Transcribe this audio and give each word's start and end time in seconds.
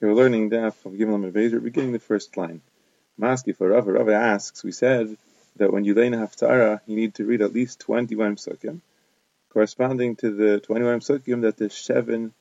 we're 0.00 0.14
learning 0.14 0.48
Daf 0.50 0.74
from 0.74 0.96
Gimel 0.96 1.16
and 1.16 1.34
Bezer, 1.34 1.62
beginning 1.62 1.92
the 1.92 1.98
first 1.98 2.36
line. 2.36 2.62
Maski 3.20 3.54
for 3.54 3.68
Rava. 3.68 3.92
Rava 3.92 4.14
asks, 4.14 4.64
we 4.64 4.72
said 4.72 5.14
that 5.56 5.72
when 5.72 5.84
you 5.84 5.94
lay 5.94 6.06
in 6.06 6.14
Haftara, 6.14 6.80
you 6.86 6.96
need 6.96 7.14
to 7.16 7.26
read 7.26 7.42
at 7.42 7.52
least 7.52 7.80
21 7.80 8.36
psukim, 8.36 8.80
corresponding 9.52 10.16
to 10.16 10.30
the 10.30 10.60
21 10.60 11.00
psukim 11.00 11.42
that 11.42 11.58
the 11.58 11.68
seven 11.68 12.32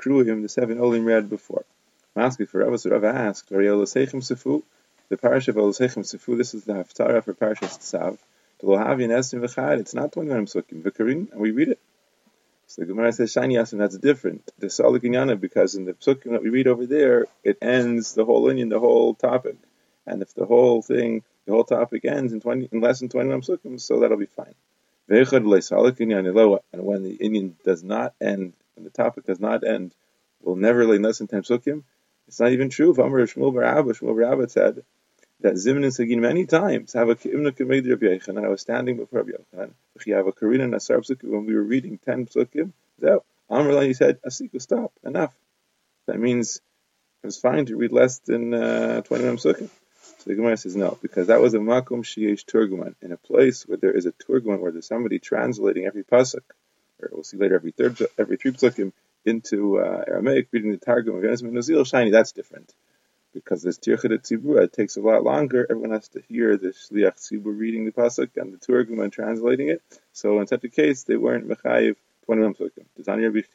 kruyim, 0.00 0.42
the 0.42 0.48
seven 0.48 0.78
olim 0.78 1.04
read 1.04 1.28
before. 1.28 1.64
Maski 2.16 2.48
for 2.48 2.58
Rava. 2.58 2.78
So 2.78 2.90
Rava 2.90 3.08
asked, 3.08 3.50
Sefu, 3.50 4.62
the 5.08 5.16
parish 5.16 5.48
of 5.48 5.56
Olosechem 5.56 6.04
Sefu, 6.04 6.36
this 6.36 6.54
is 6.54 6.64
the 6.64 6.74
Haftara 6.74 7.24
for 7.24 7.34
Parashas 7.34 7.78
Tzav. 7.80 8.18
It's 8.62 9.94
not 9.94 10.12
21 10.12 10.46
psukim, 10.46 10.82
Vikarin, 10.82 11.32
and 11.32 11.40
we 11.40 11.50
read 11.50 11.70
it. 11.70 11.80
So 12.70 12.82
the 12.82 12.86
Gemara 12.86 13.10
says 13.10 13.32
Shiny 13.32 13.56
Yasim, 13.56 13.78
that's 13.78 13.98
different. 13.98 14.48
The 14.60 14.68
Salik 14.68 15.40
because 15.40 15.74
in 15.74 15.86
the 15.86 15.94
psukim 15.94 16.30
that 16.30 16.42
we 16.44 16.50
read 16.50 16.68
over 16.68 16.86
there, 16.86 17.26
it 17.42 17.58
ends 17.60 18.14
the 18.14 18.24
whole 18.24 18.48
Indian, 18.48 18.68
the 18.68 18.78
whole 18.78 19.12
topic. 19.12 19.56
And 20.06 20.22
if 20.22 20.34
the 20.34 20.46
whole 20.46 20.80
thing, 20.80 21.24
the 21.46 21.52
whole 21.52 21.64
topic 21.64 22.04
ends 22.04 22.32
in 22.32 22.40
20, 22.40 22.68
in 22.70 22.80
less 22.80 23.00
than 23.00 23.08
21 23.08 23.40
psukim, 23.40 23.80
so 23.80 23.98
that'll 23.98 24.16
be 24.16 24.26
fine. 24.26 24.54
And 25.08 25.26
when 26.86 27.02
the 27.02 27.16
Indian 27.18 27.56
does 27.64 27.82
not 27.82 28.14
end, 28.20 28.52
when 28.76 28.84
the 28.84 28.90
topic 28.90 29.26
does 29.26 29.40
not 29.40 29.64
end, 29.64 29.92
will 30.40 30.54
never 30.54 30.86
lay 30.86 30.98
less 30.98 31.18
than 31.18 31.26
10 31.26 31.42
psukim, 31.42 31.82
it's 32.28 32.38
not 32.38 32.52
even 32.52 32.68
true. 32.70 32.92
If 32.92 32.98
Shmuel 32.98 33.52
Bar 33.52 33.64
Abba, 33.64 33.94
Shmuel 33.94 34.14
Bar 34.14 34.32
Abba 34.32 34.48
said 34.48 34.84
that 35.42 35.54
Zimin 35.54 35.84
and 35.84 35.92
Sagin 35.92 36.18
many 36.18 36.46
times 36.46 36.92
have 36.92 37.08
a 37.08 37.14
Kimna 37.14 37.52
Kamedi 37.52 37.90
Rabbi 37.90 38.06
Yechon, 38.06 38.36
and 38.36 38.46
I 38.46 38.48
was 38.48 38.60
standing 38.60 38.96
before 38.96 39.22
Rabbi 39.22 39.32
Yechon. 39.32 39.70
A 40.28 40.32
Karina 40.32 40.66
Nasar 40.66 40.98
Psukim 40.98 41.30
when 41.30 41.46
we 41.46 41.54
were 41.54 41.62
reading 41.62 41.98
10 41.98 42.26
Psukim. 42.26 42.72
So, 43.00 43.24
Amr 43.48 43.82
he 43.82 43.94
said, 43.94 44.20
Asiku, 44.22 44.60
stop, 44.60 44.92
enough. 45.04 45.34
That 46.06 46.18
means 46.18 46.60
it 47.22 47.26
was 47.26 47.38
fine 47.38 47.66
to 47.66 47.76
read 47.76 47.92
less 47.92 48.18
than 48.20 48.54
uh, 48.54 49.02
21 49.02 49.36
Psukim. 49.36 49.70
So 50.18 50.24
the 50.26 50.34
Gemara 50.34 50.56
says 50.56 50.76
no, 50.76 50.98
because 51.00 51.28
that 51.28 51.40
was 51.40 51.54
a 51.54 51.58
makom 51.58 52.04
sheyesh 52.04 52.44
turguman 52.44 52.94
in 53.00 53.12
a 53.12 53.16
place 53.16 53.66
where 53.66 53.78
there 53.78 53.92
is 53.92 54.04
a 54.04 54.12
turguman 54.12 54.60
where 54.60 54.70
there's 54.70 54.86
somebody 54.86 55.18
translating 55.18 55.86
every 55.86 56.04
pasuk, 56.04 56.42
or 57.00 57.08
we'll 57.12 57.24
see 57.24 57.38
later 57.38 57.54
every 57.54 57.70
third, 57.70 57.98
every 58.18 58.36
three 58.36 58.52
pasukim 58.52 58.92
into 59.24 59.78
uh, 59.78 60.04
Aramaic, 60.06 60.48
reading 60.52 60.72
the 60.72 60.78
Targum 60.78 61.16
of 61.16 61.22
Yonis 61.22 61.42
Nozil 61.42 61.86
Shiny. 61.86 62.10
That's 62.10 62.32
different 62.32 62.72
because 63.32 63.62
there's 63.62 63.78
Tirchet 63.78 64.22
Tzibur. 64.22 64.62
It 64.62 64.72
takes 64.72 64.96
a 64.96 65.00
lot 65.00 65.22
longer. 65.22 65.66
Everyone 65.68 65.92
has 65.92 66.08
to 66.08 66.22
hear 66.28 66.56
the 66.56 66.68
Shliach 66.68 67.16
Tzibur 67.16 67.56
reading 67.56 67.84
the 67.84 67.92
pasuk 67.92 68.30
and 68.36 68.52
the 68.52 68.58
turguman 68.58 69.12
translating 69.12 69.68
it. 69.68 69.82
So 70.12 70.40
in 70.40 70.46
such 70.46 70.64
a 70.64 70.68
case, 70.68 71.04
they 71.04 71.16
weren't 71.16 71.48
mechayiv 71.48 71.96
21 72.26 72.54
pasukim. 72.54 72.84
Tanya 73.04 73.30
Brisa 73.30 73.46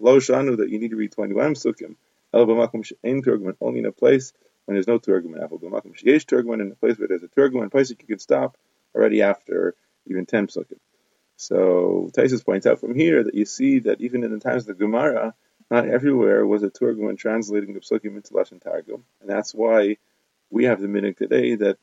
Lo 0.00 0.18
Shanu 0.18 0.56
that 0.58 0.70
you 0.70 0.78
need 0.78 0.90
to 0.90 0.96
read 0.96 1.12
21 1.12 1.54
pasukim. 1.54 1.96
El 2.32 2.46
b'makom 2.46 2.84
she'en 2.84 3.22
turguman, 3.22 3.56
only 3.60 3.80
in 3.80 3.86
a 3.86 3.92
place 3.92 4.32
when 4.64 4.74
there's 4.74 4.86
no 4.86 4.98
turguman. 4.98 5.40
El 5.40 6.60
in 6.60 6.70
a 6.70 6.74
place 6.74 6.98
where 6.98 7.08
there's 7.08 7.22
a 7.22 7.28
turguman, 7.28 7.70
place 7.70 7.90
you 7.90 7.96
can 7.96 8.18
stop 8.18 8.56
already 8.94 9.22
after 9.22 9.74
even 10.06 10.26
10 10.26 10.48
psukim. 10.48 10.78
So 11.36 12.10
Tosfos 12.12 12.44
points 12.44 12.66
out 12.66 12.80
from 12.80 12.94
here 12.94 13.22
that 13.22 13.34
you 13.34 13.44
see 13.44 13.80
that 13.80 14.00
even 14.00 14.24
in 14.24 14.32
the 14.32 14.40
times 14.40 14.68
of 14.68 14.76
the 14.76 14.84
Gemara, 14.84 15.34
not 15.70 15.88
everywhere 15.88 16.46
was 16.46 16.62
a 16.62 16.70
turguman 16.70 17.18
translating 17.18 17.74
the 17.74 17.80
psukim 17.80 18.16
into 18.16 18.32
Lashon 18.32 18.62
Targum, 18.62 19.04
and 19.20 19.28
that's 19.28 19.54
why 19.54 19.96
we 20.50 20.64
have 20.64 20.80
the 20.80 20.88
minhag 20.88 21.16
today 21.16 21.54
that 21.56 21.78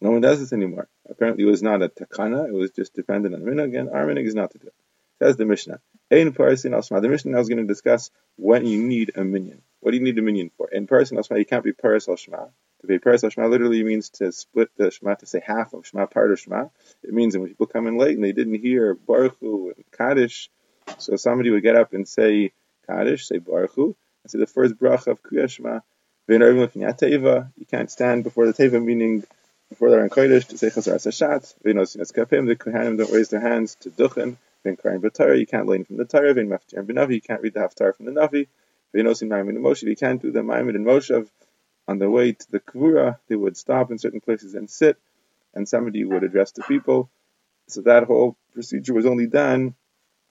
no 0.00 0.10
one 0.10 0.20
does 0.20 0.40
this 0.40 0.52
anymore. 0.52 0.88
Apparently, 1.08 1.44
it 1.44 1.50
was 1.50 1.62
not 1.62 1.82
a 1.82 1.88
takana; 1.88 2.48
it 2.48 2.54
was 2.54 2.70
just 2.70 2.94
dependent 2.94 3.34
on 3.34 3.42
minhag, 3.42 3.78
and 3.78 3.90
our 3.90 4.06
minhag 4.06 4.26
is 4.26 4.34
not 4.34 4.52
to 4.52 4.58
do 4.58 4.68
it. 4.68 4.74
Says 5.18 5.36
the 5.36 5.44
Mishnah. 5.44 5.80
Parasin 6.10 6.76
Asma. 6.76 7.00
The 7.00 7.08
Mishnah 7.08 7.32
now 7.32 7.40
is 7.40 7.48
going 7.48 7.58
to 7.58 7.66
discuss 7.66 8.10
when 8.36 8.66
you 8.66 8.82
need 8.82 9.12
a 9.16 9.24
minyan. 9.24 9.62
What 9.80 9.90
do 9.90 9.96
you 9.98 10.02
need 10.02 10.18
a 10.18 10.22
minyan 10.22 10.50
for? 10.56 10.68
In 10.70 10.88
Asma, 10.90 11.38
you 11.38 11.44
can't 11.44 11.64
be 11.64 11.72
Paras 11.72 12.08
al 12.08 12.16
Shema. 12.16 12.46
To 12.80 12.86
be 12.86 12.98
Paras 12.98 13.24
al 13.24 13.30
Shema 13.30 13.48
literally 13.48 13.82
means 13.82 14.10
to 14.10 14.32
split 14.32 14.70
the 14.76 14.90
Shema, 14.90 15.16
to 15.16 15.26
say 15.26 15.42
half 15.44 15.72
of 15.74 15.86
Shema, 15.86 16.06
part 16.06 16.30
of 16.30 16.40
Shema. 16.40 16.68
It 17.02 17.12
means 17.12 17.36
when 17.36 17.48
people 17.48 17.66
come 17.66 17.86
in 17.86 17.98
late 17.98 18.14
and 18.14 18.24
they 18.24 18.32
didn't 18.32 18.62
hear 18.62 18.94
Baruch 18.94 19.36
and 19.42 19.84
Kaddish, 19.92 20.50
so 20.98 21.16
somebody 21.16 21.50
would 21.50 21.62
get 21.62 21.76
up 21.76 21.92
and 21.92 22.08
say 22.08 22.52
Kaddish, 22.88 23.26
say 23.26 23.38
Baruch 23.38 23.72
Hu, 23.74 23.96
and 24.22 24.30
say 24.30 24.38
the 24.38 24.46
first 24.46 24.76
bracha 24.78 25.08
of 25.08 25.22
Kriya 25.22 25.48
Shema. 25.48 25.80
You 26.28 27.66
can't 27.70 27.90
stand 27.90 28.24
before 28.24 28.46
the 28.46 28.52
Teva, 28.52 28.84
meaning 28.84 29.24
before 29.68 29.90
they're 29.90 30.04
in 30.04 30.10
Kodesh, 30.10 30.46
to 30.48 30.58
say 30.58 30.68
Chazar 30.68 30.96
Sashat. 30.96 31.54
The 31.62 32.56
Kohanim 32.56 32.98
don't 32.98 33.12
raise 33.12 33.28
their 33.28 33.40
hands 33.40 33.76
to 33.80 33.90
Duchen. 33.90 34.36
Vin 34.64 34.76
Karim 34.76 35.00
B'Torah, 35.00 35.38
you 35.38 35.46
can't 35.46 35.66
learn 35.66 35.84
from 35.84 35.96
the 35.96 36.04
Torah. 36.04 36.34
Vin 36.34 36.48
Maftir 36.48 37.14
you 37.14 37.20
can't 37.20 37.40
read 37.40 37.54
the 37.54 37.60
Haftarah 37.60 37.96
from 37.96 38.06
the 38.06 38.12
Navi. 38.12 38.48
Vin 38.92 39.06
Osim 39.06 39.28
Maimon 39.28 39.56
and 39.56 39.64
Moshe, 39.64 39.82
you 39.84 39.96
can't 39.96 40.20
do 40.20 40.32
the 40.32 40.42
Maimon 40.42 40.74
and 40.74 40.84
Moshe. 40.84 41.28
On 41.86 41.98
the 41.98 42.10
way 42.10 42.32
to 42.32 42.50
the 42.50 42.60
Kvura, 42.60 43.18
they 43.28 43.36
would 43.36 43.56
stop 43.56 43.90
in 43.90 43.98
certain 43.98 44.20
places 44.20 44.54
and 44.54 44.68
sit, 44.68 44.98
and 45.54 45.68
somebody 45.68 46.04
would 46.04 46.24
address 46.24 46.52
the 46.52 46.62
people. 46.64 47.08
So 47.68 47.82
that 47.82 48.04
whole 48.04 48.36
procedure 48.52 48.94
was 48.94 49.06
only 49.06 49.26
done. 49.26 49.74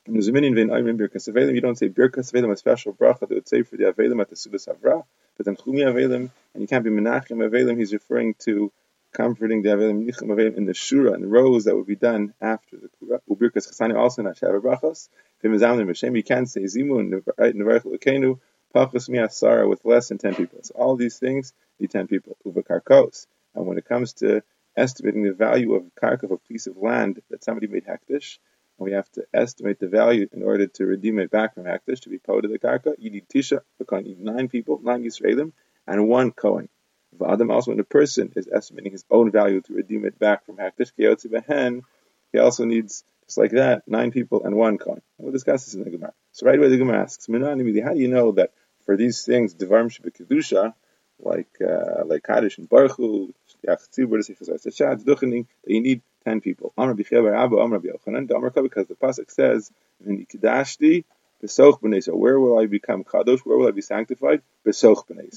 In 0.07 0.13
the 0.13 0.19
Zeminin 0.21 0.55
Vin 0.55 0.69
Ayim 0.69 0.97
Birkas 0.97 1.27
Avelim, 1.27 1.53
you 1.53 1.59
don't 1.59 1.77
say 1.77 1.89
Birkas 1.89 2.31
Avelim, 2.31 2.49
a 2.53 2.55
special 2.55 2.93
bracha 2.93 3.27
they 3.27 3.35
would 3.35 3.49
say 3.49 3.63
for 3.63 3.75
the 3.75 3.91
Avelim 3.91 4.21
at 4.21 4.29
the 4.29 4.37
Sudas 4.37 4.69
Avra, 4.69 5.03
but 5.35 5.45
then 5.45 5.57
Chumi 5.57 5.79
Avelim, 5.79 6.29
and 6.53 6.61
you 6.61 6.65
can't 6.65 6.85
be 6.85 6.89
Menachem 6.89 7.45
Avelim, 7.45 7.77
he's 7.77 7.91
referring 7.91 8.33
to 8.35 8.71
comforting 9.11 9.63
the 9.63 9.69
Avelim 9.69 10.07
Nichim 10.07 10.29
Avelim 10.29 10.55
in 10.55 10.65
the 10.65 10.71
Shura 10.71 11.13
and 11.13 11.23
the 11.23 11.27
rows 11.27 11.65
that 11.65 11.75
would 11.75 11.87
be 11.87 11.97
done 11.97 12.33
after 12.39 12.77
the 12.77 12.87
Kura. 12.99 13.19
Ubirkas 13.29 13.69
Chasani 13.69 13.97
also 13.97 14.21
in 14.21 14.27
Hashav 14.29 14.61
Brachos. 14.61 15.09
Vimazamim 15.43 15.87
Hashem, 15.87 16.15
you 16.15 16.23
can't 16.23 16.49
say 16.49 16.61
Zimun? 16.61 17.21
Nevarech 17.37 17.83
Lekenu, 17.83 18.39
Pachos 18.73 19.09
Miasara 19.09 19.67
with 19.67 19.83
less 19.83 20.07
than 20.07 20.19
10 20.19 20.35
people. 20.35 20.59
So 20.63 20.73
all 20.75 20.95
these 20.95 21.19
things 21.19 21.51
need 21.81 21.91
10 21.91 22.07
people. 22.07 22.37
Uvakarkos. 22.45 23.27
And 23.55 23.65
when 23.65 23.77
it 23.77 23.83
comes 23.83 24.13
to 24.13 24.41
estimating 24.77 25.23
the 25.23 25.33
value 25.33 25.73
of 25.73 25.83
a 26.01 26.07
of 26.23 26.31
a 26.31 26.37
piece 26.37 26.67
of 26.67 26.77
land 26.77 27.21
that 27.29 27.43
somebody 27.43 27.67
made 27.67 27.85
hektish, 27.85 28.37
we 28.77 28.91
have 28.93 29.09
to 29.11 29.25
estimate 29.33 29.79
the 29.79 29.87
value 29.87 30.27
in 30.31 30.43
order 30.43 30.67
to 30.67 30.85
redeem 30.85 31.19
it 31.19 31.31
back 31.31 31.55
from 31.55 31.63
hektish 31.63 32.01
to 32.01 32.09
be 32.09 32.19
paid 32.19 32.41
to 32.41 32.47
the 32.47 32.59
karka. 32.59 32.93
You 32.97 33.09
need 33.09 33.27
tisha, 33.27 33.61
you 33.79 34.01
need 34.03 34.19
nine 34.19 34.47
people, 34.49 34.79
nine 34.83 35.03
Yisraelim, 35.03 35.51
and 35.87 36.07
one 36.07 36.31
Kohen. 36.31 36.69
Adam 37.25 37.49
also 37.49 37.71
when 37.71 37.79
a 37.79 37.83
person 37.83 38.31
is 38.35 38.47
estimating 38.47 38.91
his 38.91 39.05
own 39.09 39.31
value 39.31 39.61
to 39.61 39.73
redeem 39.73 40.05
it 40.05 40.19
back 40.19 40.45
from 40.45 40.57
Hakdish 40.57 40.91
Kiyotzi 40.97 41.27
Behen, 41.27 41.81
he 42.31 42.39
also 42.39 42.65
needs, 42.65 43.03
just 43.25 43.37
like 43.37 43.51
that, 43.51 43.87
nine 43.87 44.11
people 44.11 44.43
and 44.43 44.55
one 44.55 44.77
Kohen. 44.77 45.01
We'll 45.17 45.31
discuss 45.31 45.65
this 45.65 45.73
in 45.73 45.83
the 45.83 45.89
Gemara. 45.89 46.13
So 46.31 46.45
right 46.45 46.57
away 46.57 46.69
the 46.69 46.77
Gemara 46.77 47.01
asks, 47.01 47.27
how 47.27 47.33
do 47.33 47.99
you 47.99 48.07
know 48.07 48.33
that 48.33 48.51
for 48.85 48.95
these 48.95 49.23
things, 49.23 49.55
Devarim 49.55 49.89
Kedusha, 49.89 50.73
like 51.19 51.49
uh, 51.61 52.03
like 52.05 52.23
Kaddish 52.23 52.57
and 52.57 52.69
Baruch 52.69 52.97
Hu, 52.97 53.33
that 53.63 53.79
you 55.65 55.81
need 55.81 56.01
ten 56.23 56.41
people. 56.41 56.73
Because 56.75 58.87
the 58.87 58.97
pasuk 59.01 59.31
says, 59.31 59.71
Where 62.07 62.39
will 62.39 62.59
I 62.59 62.65
become 62.65 63.03
kadosh? 63.03 63.39
Where 63.39 63.57
will 63.57 63.67
I 63.67 63.71
be 63.71 63.81
sanctified? 63.81 64.41
Besoch 64.65 65.07
b'nei 65.07 65.33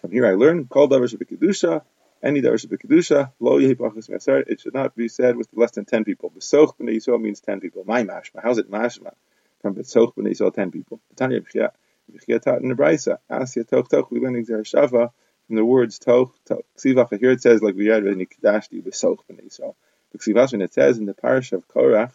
from 0.00 0.12
here 0.12 0.26
I 0.26 0.34
learn, 0.34 0.66
call 0.66 0.88
davar 0.88 1.12
kedusha, 1.12 1.82
any 2.22 2.40
davar 2.40 2.64
kedusha, 2.66 3.32
lo 3.40 3.58
yehi 3.58 4.48
It 4.48 4.60
should 4.60 4.74
not 4.74 4.94
be 4.94 5.08
said 5.08 5.36
with 5.36 5.48
less 5.52 5.72
than 5.72 5.84
ten 5.84 6.04
people. 6.04 6.30
Besoch 6.30 6.78
b'nei 6.78 7.20
means 7.20 7.40
ten 7.40 7.60
people. 7.60 7.84
My 7.84 8.04
mashma. 8.04 8.40
How's 8.42 8.58
it 8.58 8.70
mashma? 8.70 9.12
From 9.60 9.74
besoch 9.74 10.14
b'nei 10.14 10.30
Yisrael, 10.30 10.54
ten 10.54 10.70
people. 10.70 11.00
Tanya 11.16 11.40
b'chia, 11.40 11.70
in 12.08 12.68
the 12.68 12.74
brisa. 12.74 13.18
Asya 13.30 13.68
toch 13.68 13.88
toch. 13.88 14.10
We 14.10 14.20
learn 14.20 14.42
shava 14.44 15.10
from 15.46 15.56
the 15.56 15.64
words 15.64 15.98
toch 15.98 16.34
toch. 16.44 16.64
Here 16.82 17.30
it 17.30 17.42
says 17.42 17.62
like 17.62 17.74
we 17.74 17.90
read 17.90 18.06
in 18.06 18.18
Kedashti 18.26 18.82
besoch 18.82 19.18
b'nei 19.30 19.46
Yisrael. 19.46 19.74
The 20.12 20.18
ksivacha 20.18 20.52
when 20.52 20.62
it 20.62 20.72
says 20.72 20.98
in 20.98 21.04
the 21.06 21.14
parish 21.14 21.52
of 21.52 21.68
Korach. 21.68 22.12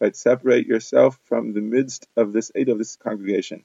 Right, 0.00 0.16
separate 0.16 0.66
yourself 0.66 1.20
from 1.26 1.52
the 1.52 1.60
midst 1.60 2.08
of 2.16 2.32
this 2.32 2.50
Ada 2.56 2.72
of 2.72 2.78
this 2.78 2.96
congregation. 2.96 3.64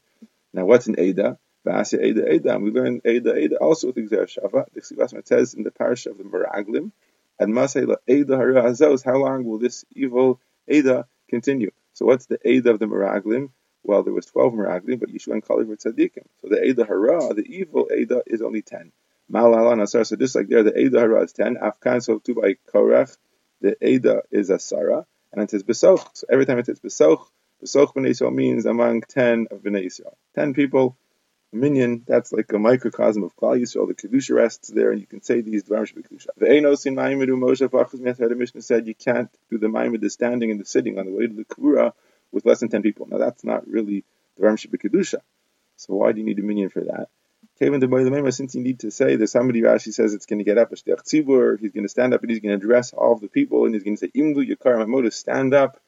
Now, 0.54 0.66
what's 0.66 0.86
an 0.86 1.00
Ada? 1.00 1.40
V'asya 1.66 2.04
Eda 2.04 2.32
Eda. 2.34 2.60
We 2.60 2.70
learn 2.70 3.02
Eda 3.04 3.36
Eda 3.36 3.58
also 3.58 3.88
with 3.88 3.98
Xer 3.98 4.28
Shava. 4.28 4.66
The 4.72 4.82
Chsivasma 4.82 5.25
says 5.28 5.56
in 5.56 5.64
the 5.64 5.72
parish 5.72 6.06
of 6.06 6.20
the 6.20 6.24
Meraglim, 6.24 6.92
and 7.40 7.54
Masay 7.54 7.96
Eda 8.08 8.38
Hazos, 8.38 9.04
how 9.04 9.18
long 9.18 9.44
will 9.44 9.58
this 9.58 9.86
evil 9.96 10.40
Eda 10.68 11.08
continue? 11.30 11.72
So 11.94 12.06
what's 12.06 12.28
the 12.28 12.38
Eda 12.48 12.70
of 12.70 12.78
the 12.78 12.86
Meraglim? 12.86 13.50
Well, 13.84 14.04
there 14.04 14.14
was 14.14 14.26
12 14.28 14.54
Meraglim, 14.54 15.00
but 15.00 15.10
Yeshua 15.10 15.34
and 15.34 15.46
Kalev 15.46 15.68
were 15.68 15.78
Tzaddikim. 15.78 16.26
So 16.42 16.50
the 16.50 16.64
Eda 16.64 16.86
Hara, 16.86 17.34
the 17.34 17.46
evil 17.46 17.90
Eda, 17.96 18.24
is 18.28 18.42
only 18.42 18.62
10. 18.62 18.92
Malala 19.31 19.76
Nasar, 19.78 20.06
so 20.06 20.16
just 20.16 20.36
like 20.36 20.48
there, 20.48 20.64
the 20.64 20.78
Eda 20.78 21.00
Hara 21.00 21.24
is 21.24 21.34
10. 21.34 21.56
Afkan, 21.56 22.04
so 22.04 22.20
too 22.20 22.36
by 22.36 22.56
Korach, 22.74 23.16
the 23.62 23.78
Eda 23.86 24.24
is 24.31 24.50
a 24.50 24.60
Sarah, 24.60 25.06
and 25.31 25.42
it 25.42 25.52
says 25.52 25.64
Besoch. 25.64 26.06
So 26.14 26.28
every 26.30 26.46
time 26.46 26.60
it 26.60 26.66
says 26.66 26.80
Besoch, 26.80 27.26
Besoch 27.64 27.94
B'nai 27.94 28.10
Yisrael 28.10 28.34
means 28.34 28.66
among 28.66 29.02
10 29.02 29.48
of 29.52 29.60
B'nai 29.60 29.86
Yisrael. 29.86 30.16
10 30.36 30.54
people, 30.54 30.98
minyan, 31.52 32.04
that's 32.08 32.32
like 32.32 32.52
a 32.54 32.60
microcosm 32.60 33.24
of 33.24 33.36
Klal 33.36 33.60
Yisrael. 33.60 33.88
The 33.88 33.94
kedusha 33.94 34.36
rests 34.36 34.70
there, 34.70 34.92
and 34.92 35.00
you 35.00 35.08
can 35.08 35.22
say 35.22 35.42
these 35.42 35.64
dvarim 35.64 35.94
kedusha. 35.94 36.28
The 36.38 36.46
einos 36.46 36.86
in 36.86 36.96
Moshe 36.96 38.38
Mishnah 38.38 38.62
said 38.62 38.88
you 38.88 38.96
can't 38.96 39.30
do 39.50 39.58
the 39.58 39.68
Maimed, 39.68 40.02
the 40.02 40.10
standing 40.10 40.52
and 40.52 40.60
the 40.60 40.66
sitting 40.66 40.98
on 40.98 41.06
the 41.06 41.12
way 41.12 41.28
to 41.28 41.34
the 41.34 41.46
Kura 41.46 41.94
less 42.50 42.60
than 42.60 42.69
10 42.69 42.81
people. 42.81 43.07
Now 43.10 43.18
that's 43.18 43.44
not 43.44 43.68
really 43.68 44.04
the 44.36 44.44
Ramship 44.44 44.72
Kedusha. 44.72 45.22
So 45.78 45.96
why 45.96 46.12
do 46.12 46.19
you 46.19 46.25
need 46.25 46.40
a 46.40 46.42
minyan 46.42 46.69
for 46.69 46.81
that? 46.81 47.07
Since 47.60 48.56
you 48.56 48.62
need 48.62 48.80
to 48.80 48.92
say 48.92 49.16
there's 49.16 49.31
somebody 49.31 49.60
who 49.60 49.68
actually 49.68 49.92
says 49.94 50.13
it's 50.13 50.25
going 50.25 50.40
to 50.40 50.46
get 50.46 50.57
up 50.57 50.69
he's 50.69 50.84
going 50.84 51.84
to 51.84 51.90
stand 51.90 52.13
up 52.13 52.22
and 52.22 52.30
he's 52.30 52.40
going 52.40 52.57
to 52.57 52.66
address 52.66 52.94
all 52.94 53.13
of 53.13 53.22
the 53.22 53.28
people 53.28 53.66
and 53.66 53.74
he's 53.74 53.84
going 53.84 53.98
to 53.98 54.00
say, 54.00 54.12
Imdu 54.16 54.48
Yakarim 54.50 54.86
Hamoda, 54.86 55.12
stand 55.12 55.54
up, 55.54 55.80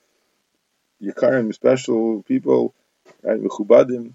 Yakarim, 1.01 1.53
special 1.53 2.23
people, 2.23 2.73
right, 3.21 3.41
Mechubadim, 3.41 4.13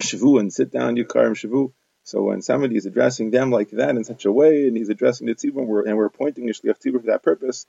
Shavu, 0.00 0.38
and 0.40 0.52
sit 0.52 0.70
down, 0.70 0.96
Yakarim 0.96 1.34
Shavu. 1.34 1.72
So 2.04 2.22
when 2.22 2.42
somebody 2.42 2.76
is 2.76 2.86
addressing 2.86 3.30
them 3.30 3.50
like 3.50 3.70
that 3.70 3.90
in 3.90 4.04
such 4.04 4.24
a 4.24 4.32
way, 4.32 4.66
and 4.66 4.76
he's 4.76 4.88
addressing 4.88 5.26
the 5.26 5.34
tzibur, 5.34 5.58
and 5.58 5.68
we're, 5.68 5.84
and 5.86 5.96
we're 5.96 6.06
appointing 6.06 6.48
a 6.48 6.52
shliach 6.52 6.80
tzibur 6.80 7.00
for 7.00 7.06
that 7.08 7.22
purpose, 7.22 7.66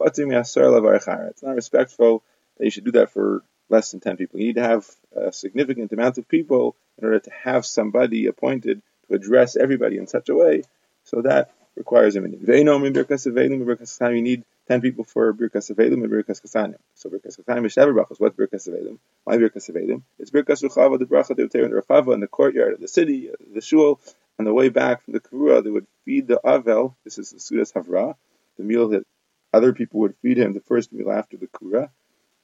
it's 0.00 1.42
not 1.42 1.54
respectful 1.54 2.24
that 2.58 2.64
you 2.64 2.70
should 2.70 2.84
do 2.84 2.92
that 2.92 3.10
for 3.10 3.42
less 3.72 3.90
than 3.90 4.00
10 4.00 4.16
people. 4.18 4.38
You 4.38 4.48
need 4.48 4.56
to 4.56 4.62
have 4.62 4.86
a 5.16 5.32
significant 5.32 5.90
amount 5.92 6.18
of 6.18 6.28
people 6.28 6.76
in 6.98 7.06
order 7.06 7.18
to 7.18 7.30
have 7.42 7.66
somebody 7.66 8.26
appointed 8.26 8.82
to 9.08 9.14
address 9.14 9.56
everybody 9.56 9.96
in 9.96 10.06
such 10.06 10.28
a 10.28 10.34
way. 10.34 10.62
So 11.04 11.22
that 11.22 11.50
requires 11.74 12.14
a 12.14 12.20
minyan. 12.20 12.46
You 12.46 14.22
need 14.22 14.44
10 14.68 14.80
people 14.80 15.04
for 15.04 15.32
Birkas 15.32 15.70
Avelim 15.72 16.04
and 16.04 16.10
Birkas 16.10 16.40
Chasanim. 16.42 16.78
So 16.94 17.10
Birkas 17.10 17.40
Chasanim 17.40 17.66
is 17.66 17.74
Shavar 17.74 17.94
Brachos. 17.94 18.20
What's 18.20 18.36
Birkas 18.36 18.68
Avelim? 18.68 18.98
Why 19.24 19.36
Birkas 19.36 19.70
Avelim? 19.70 20.02
It's 20.18 20.30
Birkas 20.30 20.62
Ruchava, 20.62 20.98
the 20.98 21.06
Bracha 21.06 21.36
would 21.36 21.50
tear 21.50 21.64
in 21.64 21.70
the 21.70 21.80
Ruchava 21.80 22.14
in 22.14 22.20
the 22.20 22.28
courtyard 22.28 22.74
of 22.74 22.80
the 22.80 22.88
city, 22.88 23.30
uh, 23.30 23.34
the 23.54 23.60
shul. 23.60 24.00
On 24.38 24.44
the 24.46 24.54
way 24.54 24.70
back 24.70 25.02
from 25.04 25.12
the 25.12 25.20
Kavura, 25.20 25.62
they 25.62 25.70
would 25.70 25.86
feed 26.04 26.26
the 26.26 26.40
Avel. 26.44 26.94
This 27.04 27.18
is 27.18 27.30
the 27.30 27.38
Sudas 27.38 27.72
Havra, 27.72 28.14
the 28.56 28.64
meal 28.64 28.88
that 28.88 29.06
other 29.52 29.72
people 29.72 30.00
would 30.00 30.16
feed 30.22 30.38
him, 30.38 30.54
the 30.54 30.60
first 30.60 30.92
meal 30.92 31.12
after 31.12 31.36
the 31.36 31.48
Kura. 31.48 31.90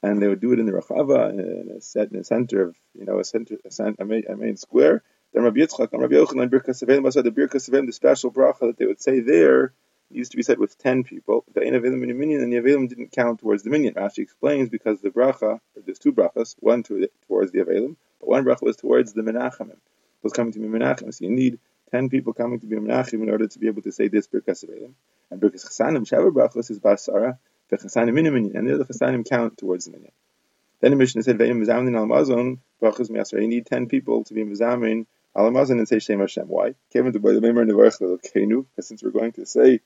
And 0.02 0.22
they 0.22 0.28
would 0.28 0.40
do 0.40 0.52
it 0.52 0.60
in 0.60 0.66
the 0.66 0.72
Ruchava, 0.72 1.30
in 1.30 1.76
a 1.76 1.80
set 1.80 2.10
in 2.12 2.18
the 2.18 2.24
center 2.24 2.68
of, 2.68 2.76
you 2.94 3.04
know, 3.04 3.18
a 3.18 3.24
center, 3.24 3.56
a, 3.64 3.94
a, 3.98 4.04
main, 4.04 4.24
a 4.28 4.36
main 4.36 4.56
square. 4.56 5.02
Then 5.32 5.42
Rabbi 5.42 5.60
Yitzchak 5.60 5.92
and 5.92 6.02
Rabbi 6.02 6.14
Yochanan, 6.14 6.48
Avelim, 6.48 7.24
the 7.24 7.30
Birkas 7.30 7.68
Avelim, 7.68 7.86
the 7.86 7.92
special 7.92 8.32
bracha 8.32 8.60
that 8.60 8.78
they 8.78 8.86
would 8.86 9.00
say 9.00 9.20
there, 9.20 9.74
used 10.10 10.30
to 10.30 10.36
be 10.36 10.42
said 10.42 10.58
with 10.58 10.78
ten 10.78 11.04
people. 11.04 11.44
The 11.52 11.66
Ein 11.66 11.74
and 11.74 12.18
Minyan, 12.18 12.42
and 12.42 12.52
the 12.52 12.56
Avelim 12.56 12.88
didn't 12.88 13.12
count 13.12 13.40
towards 13.40 13.62
the 13.62 13.70
Minyan. 13.70 13.94
Rashi 13.94 14.18
explains 14.18 14.68
because 14.68 15.00
the 15.00 15.10
bracha, 15.10 15.60
there's 15.84 15.98
two 15.98 16.12
brachas, 16.12 16.54
one 16.60 16.82
to, 16.84 17.08
towards 17.26 17.52
the 17.52 17.58
Avelim, 17.58 17.96
but 18.20 18.28
one 18.28 18.44
bracha 18.44 18.62
was 18.62 18.76
towards 18.76 19.12
the 19.12 19.22
Menachemim. 19.22 19.76
Was 20.22 20.32
coming 20.32 20.52
to 20.52 20.58
be 20.58 20.66
Menachem. 20.66 21.14
So 21.14 21.24
you 21.24 21.30
need 21.30 21.58
ten 21.90 22.08
people 22.08 22.32
coming 22.32 22.60
to 22.60 22.66
be 22.66 22.76
Menachem 22.76 23.22
in 23.22 23.30
order 23.30 23.46
to 23.46 23.58
be 23.58 23.66
able 23.66 23.82
to 23.82 23.92
say 23.92 24.08
this 24.08 24.26
Birkas 24.26 24.64
Avelim. 24.64 24.94
And 25.30 25.40
Birkas 25.40 25.66
Chasanim, 25.66 26.02
is 26.70 26.80
Basara, 26.80 27.38
the 27.68 27.76
Chasanim 27.76 28.14
Minyan, 28.14 28.56
and 28.56 28.68
the 28.68 28.74
other 28.74 28.84
Chasanim 28.84 29.28
count 29.28 29.58
towards 29.58 29.86
the 29.86 29.92
Minyan. 29.92 30.12
Then 30.80 30.92
the 30.92 30.96
Mishnah 30.96 31.22
said, 31.22 31.38
Ve'im 31.38 31.64
Mizamin 31.64 31.96
al 31.96 32.06
Mazon, 32.06 32.58
brachos 32.80 33.10
miasra. 33.10 33.40
You 33.42 33.48
need 33.48 33.66
ten 33.66 33.88
people 33.88 34.24
to 34.24 34.34
be 34.34 34.44
Mizamin 34.44 35.06
al 35.36 35.50
Mazon 35.50 35.78
and 35.78 35.88
say 35.88 35.98
Shem 35.98 36.20
Hashem. 36.20 36.48
Why? 36.48 36.74
Kevin 36.92 37.12
to 37.12 37.18
the 37.18 37.28
Memer 37.40 37.68
Nevarech 37.68 38.32
Kenu, 38.32 38.66
since 38.80 39.02
we're 39.02 39.10
going 39.10 39.32
to 39.32 39.46
say 39.46 39.80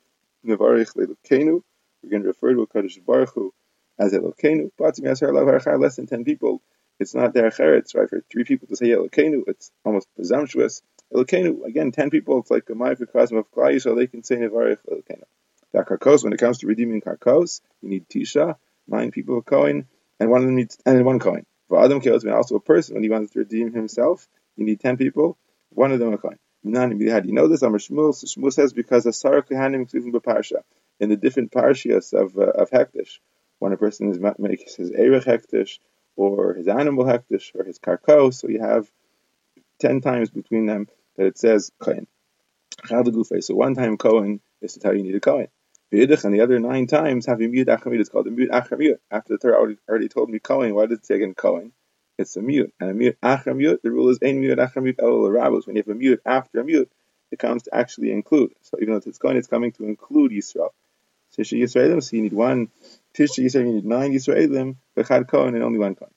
Nevarich 0.46 0.94
Lelokenu. 0.96 1.62
We're 2.02 2.11
going 2.11 2.23
to 2.23 2.29
refer 2.29 2.52
to 2.52 2.62
a 2.62 2.67
Kaddish 2.67 2.99
Baruch 2.99 3.31
Hu 3.31 3.55
as 3.99 4.12
Elokenu. 4.12 4.70
Batim 4.79 5.05
Yasar 5.05 5.32
Lav 5.32 5.81
less 5.81 5.96
than 5.96 6.06
10 6.06 6.25
people. 6.25 6.61
It's 6.99 7.14
not 7.14 7.32
their 7.32 7.46
It's 7.46 7.94
right? 7.94 8.08
For 8.08 8.23
three 8.31 8.44
people 8.44 8.69
to 8.69 8.76
say 8.76 8.88
Elokenu, 8.88 9.44
it's 9.46 9.70
almost 9.84 10.08
presumptuous. 10.14 10.82
Elokenu, 11.12 11.64
again, 11.64 11.93
10 11.93 12.11
people, 12.11 12.40
it's 12.40 12.50
like 12.50 12.69
a 12.70 12.75
microcosm 12.75 13.38
of 13.38 13.50
Klal, 13.50 13.81
so 13.81 13.94
they 13.94 14.06
can 14.06 14.23
say 14.23 14.37
Nevarich 14.37 14.79
Lelokenu. 14.88 15.25
That 15.73 15.87
Karkos, 15.87 16.23
when 16.23 16.33
it 16.33 16.39
comes 16.39 16.59
to 16.59 16.67
redeeming 16.67 17.01
Karkos, 17.01 17.61
you 17.81 17.89
need 17.89 18.09
Tisha, 18.09 18.57
nine 18.87 19.11
people 19.11 19.39
of 19.39 19.45
Kohen, 19.45 19.89
and 20.21 20.31
one 20.31 20.43
of 20.43 20.47
them 20.47 20.57
needs, 20.57 20.79
and 20.85 21.05
one 21.05 21.19
Kohen. 21.19 21.47
For 21.69 21.83
Adam 21.83 22.01
Kills, 22.01 22.25
also 22.27 22.57
a 22.57 22.61
person, 22.61 22.95
when 22.95 23.03
he 23.03 23.11
wants 23.11 23.33
to 23.33 23.39
redeem 23.39 23.73
himself, 23.73 24.29
you 24.57 24.65
need 24.67 24.81
10 24.81 24.99
people, 24.99 25.39
one 25.71 25.93
of 25.93 25.99
them 25.99 26.13
a 26.13 26.19
do 27.21 27.29
you 27.29 27.35
know 27.35 27.49
this? 27.49 27.63
Amar 27.63 27.79
Shmuel. 27.79 28.15
So 28.15 28.27
Shmuel 28.27 28.53
says 28.53 28.73
because 28.73 29.07
Asar 29.07 29.43
Kehanim 29.43 29.91
Ksuvim 29.91 30.13
B'Parsha 30.13 30.63
in 31.01 31.09
the 31.09 31.17
different 31.17 31.51
parshias 31.51 32.13
of 32.13 32.39
uh, 32.39 32.43
of 32.43 32.71
Hektish, 32.71 33.19
when 33.59 33.73
a 33.73 33.77
person 33.77 34.11
is 34.11 34.21
makes 34.39 34.77
his 34.77 34.91
Erech 34.91 35.25
Hektish 35.25 35.79
or 36.15 36.55
his 36.55 36.69
animal 36.69 37.05
Hektish 37.05 37.51
or 37.55 37.65
his 37.65 37.79
Karko, 37.79 38.33
so 38.33 38.49
you 38.49 38.61
have 38.61 38.89
ten 39.81 40.01
times 40.01 40.31
between 40.31 40.67
them 40.67 40.89
that 41.17 41.27
it 41.27 41.39
says 41.39 41.73
Kohen. 41.81 42.07
So 42.87 43.55
one 43.55 43.75
time 43.75 43.97
Kohen 43.97 44.41
is 44.61 44.75
to 44.75 44.81
tell 44.81 44.93
you 44.93 44.99
you 44.99 45.05
need 45.05 45.17
a 45.17 45.21
Kohen. 45.21 45.49
And 45.93 46.35
the 46.35 46.41
other 46.41 46.59
nine 46.59 46.87
times 46.87 47.27
have 47.27 47.41
a 47.41 47.44
miyut 47.44 47.67
achamid. 47.67 48.00
It's 48.00 48.09
called 48.09 48.27
a 48.27 48.31
miyut 48.31 48.49
achamid. 48.49 48.97
After 49.11 49.35
the 49.35 49.39
Torah 49.39 49.59
already, 49.59 49.77
already 49.89 50.09
told 50.09 50.31
me 50.31 50.39
Kohen, 50.39 50.75
why 50.75 50.87
did 50.87 51.00
it 51.00 51.06
say 51.06 51.17
again 51.17 51.35
Kohen? 51.35 51.73
it's 52.19 52.37
a 52.37 52.41
miyut. 52.41 52.73
And 52.81 52.91
a 52.91 52.94
miyut 52.94 53.17
after 53.23 53.53
the 53.53 53.91
rule 53.91 54.09
is 54.09 54.19
ein 54.23 54.43
miyut 54.43 54.59
after 54.59 54.81
miyut 54.81 55.00
el 55.00 55.29
rabos. 55.31 55.67
When 55.67 55.77
you 55.77 55.83
have 55.87 55.97
a 55.97 55.99
miyut 55.99 56.19
after 56.25 56.61
a 56.61 56.65
miyut, 56.65 56.89
it 57.31 57.39
comes 57.39 57.65
to 57.65 57.75
actually 57.75 58.11
include. 58.11 58.53
So 58.62 58.79
even 58.81 58.94
though 58.94 59.03
it's 59.05 59.19
going, 59.19 59.37
it's 59.37 59.49
coming 59.49 59.73
to 59.73 59.85
include 59.85 60.33
Yisrael. 60.33 60.71
Tisha 61.37 61.59
Yisraelim, 61.59 62.03
so 62.03 62.17
you 62.17 62.23
need 62.23 62.33
one 62.33 62.69
Tisha 63.15 63.44
Yisrael, 63.44 63.67
you 63.67 63.73
need 63.75 63.87
nine 63.87 64.12
Yisraelim, 64.12 64.77
Bechad 64.97 65.29
Kohen, 65.29 65.55
and 65.55 65.65
only 65.65 65.79
one 65.79 65.94
Kohen. 65.94 66.12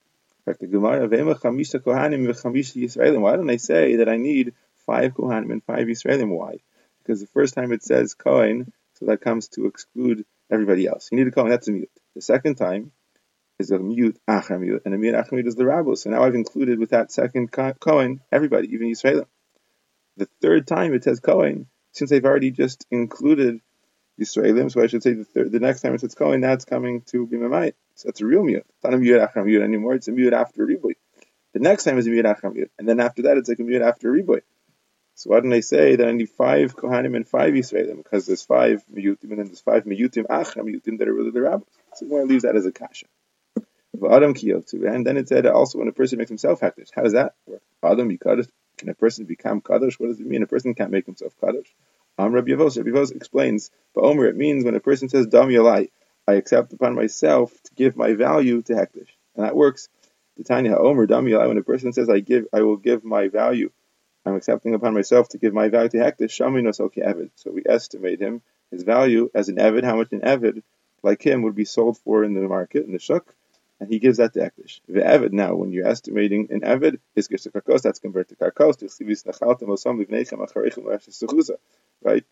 In 0.45 0.54
fact, 0.54 0.62
the 0.62 0.68
Gemara, 0.68 1.07
Vema 1.07 1.39
Chamisha 1.39 1.80
Kohanim, 1.80 2.27
Vechamisha 2.27 2.83
Yisraelim. 2.83 3.22
Why 3.22 3.36
don't 3.36 3.50
I 3.50 3.57
say 3.57 3.98
that 3.98 4.10
I 4.10 4.18
need 4.18 4.54
five 4.86 5.13
Kohanim 5.13 5.51
and 5.51 5.63
five 5.63 5.88
Yisraelim? 5.88 6.30
Why? 6.30 6.60
Because 7.01 7.22
the 7.22 7.27
first 7.27 7.54
time 7.54 7.72
it 7.72 7.83
says 7.83 8.13
Kohen, 8.13 8.74
so 8.95 9.06
that 9.06 9.21
comes 9.21 9.50
to 9.50 9.65
exclude 9.65 10.25
everybody 10.51 10.88
else. 10.88 11.09
You 11.12 11.18
need 11.18 11.27
a 11.27 11.31
Kohen, 11.31 11.50
that's 11.50 11.68
a 11.68 11.71
miyut. 11.71 11.89
The 12.15 12.21
second 12.21 12.56
time, 12.56 12.92
is 13.59 13.71
a 13.71 13.77
miyut 13.77 14.18
achar 14.30 14.59
miyut, 14.59 14.81
and 14.86 14.94
a 14.94 14.97
miyut 14.97 15.13
achar 15.13 15.33
miyut 15.33 15.47
is 15.47 15.56
the 15.56 15.65
rabbi. 15.65 15.94
So 15.94 16.09
now 16.09 16.24
I've 16.24 16.36
included 16.36 16.80
with 16.80 16.89
that 16.89 17.12
second 17.12 17.51
Cohen 17.51 18.21
everybody, 18.31 18.74
even 18.74 18.89
Yisraelim. 18.89 19.27
The 20.18 20.27
third 20.42 20.68
time 20.68 20.94
it 20.94 21.03
says 21.03 21.19
Cohen, 21.19 21.68
since 21.92 22.12
I've 22.12 22.25
already 22.25 22.51
just 22.51 22.86
included 22.92 23.59
Yisraelim, 24.19 24.71
so 24.71 24.81
I 24.81 24.88
should 24.88 25.03
say 25.03 25.13
the 25.13 25.25
third, 25.25 25.51
the 25.51 25.59
next 25.59 25.81
time 25.81 25.94
it 25.94 26.01
says 26.01 26.15
Kohen, 26.15 26.41
that's 26.41 26.65
coming 26.65 27.01
to 27.07 27.25
be 27.27 27.38
Mamait. 27.38 27.74
So 27.95 28.09
it's 28.09 28.21
a 28.21 28.25
real 28.25 28.44
miyut. 28.44 28.63
It's 28.69 28.83
not 28.83 28.94
a 28.94 28.98
miyut 28.98 29.25
achar 29.25 29.44
miyut 29.44 29.63
anymore. 29.63 29.95
It's 29.95 30.07
a 30.07 30.12
miyut 30.12 30.33
after 30.33 30.65
Riboy. 30.65 30.94
The 31.53 31.59
next 31.59 31.86
time 31.86 31.98
is 31.98 32.07
a 32.07 32.09
miyut 32.09 32.24
achar 32.25 32.53
miyut, 32.53 32.69
and 32.77 32.88
then 32.88 33.00
after 33.00 33.24
that 33.24 33.38
it's 33.38 33.48
like 33.48 33.59
a 33.59 33.63
miyut 33.63 33.81
after 33.81 34.12
Riboy. 34.12 34.41
So 35.15 35.29
why 35.29 35.39
don't 35.39 35.53
I 35.53 35.62
say 35.62 35.95
that 35.95 36.07
I 36.07 36.12
need 36.12 36.29
five 36.29 36.75
Kohanim 36.75 37.15
and 37.15 37.27
five 37.27 37.53
Yisraelim? 37.53 37.97
Because 37.97 38.25
there's 38.25 38.44
five 38.44 38.83
miyutim 38.94 39.31
and 39.31 39.39
then 39.39 39.45
there's 39.45 39.62
five 39.62 39.85
miyutim 39.85 40.27
achar 40.27 40.57
miyutim 40.57 41.00
that 41.00 41.07
are 41.07 41.13
really 41.13 41.31
the 41.31 41.41
rabbis. 41.41 41.67
So 41.95 42.06
I'm 42.06 42.09
going 42.09 42.27
to 42.27 42.33
leave 42.33 42.41
that 42.41 42.57
as 42.57 42.65
a 42.65 42.71
kasha. 42.71 43.06
Adam. 44.03 44.35
And 44.35 45.07
then 45.07 45.15
it 45.15 45.29
said 45.29 45.45
also 45.45 45.79
when 45.79 45.88
a 45.88 45.94
person 45.94 46.19
makes 46.19 46.29
himself 46.29 46.59
hektish. 46.59 46.89
How 46.94 47.03
does 47.03 47.13
that 47.13 47.34
work? 47.48 47.62
Adam 47.81 48.10
yikadosh. 48.10 48.50
Can 48.77 48.89
a 48.89 48.93
person 48.93 49.24
become 49.25 49.62
kadosh? 49.62 49.98
What 50.00 50.07
does 50.07 50.19
it 50.19 50.27
mean? 50.27 50.43
A 50.43 50.48
person 50.48 50.74
can't 50.74 50.91
make 50.91 51.05
himself 51.05 51.34
kadosh. 51.41 51.67
Um, 52.17 52.34
Rabbi 52.34 52.51
Yavos. 52.51 52.77
Rabbi 52.77 52.89
Yavos 52.89 53.15
explains. 53.15 53.72
But 53.93 54.03
Omer, 54.03 54.25
it 54.25 54.36
means 54.36 54.65
when 54.65 54.75
a 54.75 54.81
person 54.81 55.07
says 55.07 55.27
dam 55.27 55.48
yalai, 55.48 55.89
I 56.27 56.34
accept 56.34 56.74
upon 56.74 56.95
myself 56.95 57.53
to 57.63 57.74
give 57.75 57.95
my 57.95 58.15
value 58.15 58.62
to 58.63 58.74
hektish, 58.74 59.10
and 59.36 59.45
that 59.45 59.55
works. 59.55 59.88
The 60.36 60.43
Tanya 60.43 60.75
Omer 60.75 61.05
dam 61.05 61.25
yalai. 61.25 61.48
When 61.48 61.57
a 61.57 61.63
person 61.63 61.93
says 61.93 62.10
I 62.10 62.19
give, 62.19 62.48
I 62.51 62.63
will 62.63 62.77
give 62.77 63.05
my 63.05 63.29
value. 63.29 63.72
I'm 64.25 64.36
accepting 64.36 64.74
upon 64.74 64.94
myself 64.94 65.29
to 65.29 65.38
give 65.38 65.53
my 65.53 65.70
value 65.70 65.89
to 65.89 65.98
hektish. 65.98 66.39
Shaminos 66.39 66.79
okay 66.79 67.01
evid. 67.01 67.32
So 67.36 67.51
we 67.51 67.63
estimate 67.65 68.20
him 68.20 68.41
his 68.72 68.84
value 68.84 69.29
as 69.36 69.50
an 69.50 69.58
evid. 69.58 69.84
How 69.84 69.96
much 69.96 70.12
an 70.12 70.22
evid 70.22 70.63
like 71.03 71.22
him 71.22 71.44
would 71.44 71.55
be 71.55 71.65
sold 71.65 71.98
for 72.00 72.24
in 72.24 72.34
the 72.34 72.41
market 72.41 72.86
in 72.86 72.91
the 72.91 73.00
shuk 73.00 73.34
and 73.79 73.89
he 73.89 74.00
gives 74.00 74.17
that 74.17 74.34
to 74.34 74.39
Ekdish. 74.39 74.79
Ve'evid, 74.89 75.32
now, 75.32 75.55
when 75.55 75.72
you're 75.72 75.88
estimating 75.88 76.48
an 76.50 76.62
Evid, 76.62 77.00
to 77.15 77.22
Karkos, 77.22 77.82
that's 77.82 78.00
converted 78.00 78.29
to 78.29 78.36
Karkos, 78.36 78.77
to 78.77 78.88
right? 82.03 82.25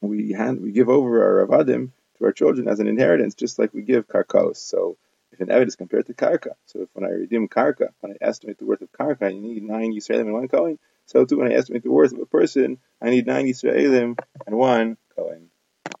We 0.00 0.32
hand, 0.32 0.60
we 0.60 0.72
give 0.72 0.88
over 0.88 1.40
our 1.40 1.46
Avadim 1.46 1.90
to 2.18 2.24
our 2.24 2.32
children 2.32 2.66
as 2.68 2.80
an 2.80 2.88
inheritance, 2.88 3.34
just 3.34 3.58
like 3.58 3.72
we 3.72 3.82
give 3.82 4.08
Karkos. 4.08 4.56
So, 4.56 4.96
if 5.30 5.40
an 5.40 5.48
Evid 5.48 5.68
is 5.68 5.76
compared 5.76 6.06
to 6.06 6.14
Karka, 6.14 6.54
so 6.66 6.82
if 6.82 6.88
when 6.92 7.08
I 7.08 7.12
redeem 7.12 7.48
Karka, 7.48 7.88
when 8.00 8.12
I 8.12 8.16
estimate 8.20 8.58
the 8.58 8.66
worth 8.66 8.82
of 8.82 8.92
Karka, 8.92 9.22
I 9.22 9.32
need 9.32 9.62
nine 9.62 9.92
Yisraelim 9.92 10.22
and 10.22 10.34
one 10.34 10.48
Kohen, 10.48 10.78
so 11.12 11.26
too 11.26 11.38
when 11.38 11.52
I 11.52 11.54
estimate 11.54 11.82
the 11.82 11.90
worth 11.90 12.12
of 12.14 12.20
a 12.20 12.26
person, 12.26 12.78
I 13.00 13.10
need 13.10 13.26
nine 13.26 13.46
Yisraelim 13.46 14.18
and 14.46 14.56
one 14.56 14.96
Kohen. 15.14 15.51